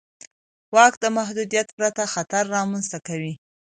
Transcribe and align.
واک 0.75 0.93
د 1.03 1.05
محدودیت 1.17 1.67
پرته 1.77 2.03
خطر 2.13 2.43
رامنځته 2.55 2.97
کوي. 3.07 3.33